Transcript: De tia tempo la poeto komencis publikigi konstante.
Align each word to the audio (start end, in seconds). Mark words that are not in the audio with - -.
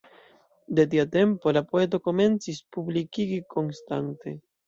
De 0.77 0.85
tia 0.93 1.03
tempo 1.15 1.53
la 1.57 1.63
poeto 1.73 2.01
komencis 2.09 2.63
publikigi 2.77 3.39
konstante. 3.57 4.37